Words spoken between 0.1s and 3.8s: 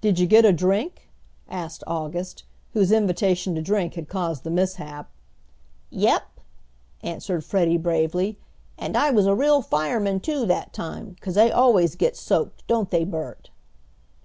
you get a drink?" asked August, whose invitation to